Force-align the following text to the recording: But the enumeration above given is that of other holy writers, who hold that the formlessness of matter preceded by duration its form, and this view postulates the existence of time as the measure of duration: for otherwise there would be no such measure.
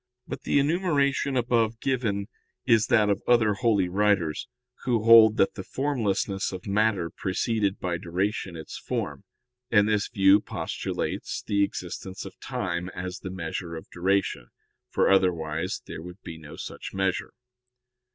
But 0.27 0.41
the 0.41 0.57
enumeration 0.57 1.37
above 1.37 1.79
given 1.79 2.27
is 2.65 2.87
that 2.87 3.11
of 3.11 3.21
other 3.27 3.53
holy 3.53 3.87
writers, 3.87 4.47
who 4.85 5.03
hold 5.03 5.37
that 5.37 5.53
the 5.53 5.61
formlessness 5.63 6.51
of 6.51 6.65
matter 6.65 7.11
preceded 7.11 7.79
by 7.79 7.99
duration 7.99 8.55
its 8.55 8.79
form, 8.79 9.25
and 9.69 9.87
this 9.87 10.07
view 10.07 10.39
postulates 10.39 11.43
the 11.45 11.63
existence 11.63 12.25
of 12.25 12.39
time 12.39 12.89
as 12.95 13.19
the 13.19 13.29
measure 13.29 13.75
of 13.75 13.91
duration: 13.91 14.47
for 14.89 15.07
otherwise 15.07 15.83
there 15.85 16.01
would 16.01 16.23
be 16.23 16.39
no 16.39 16.55
such 16.55 16.95
measure. 16.95 17.31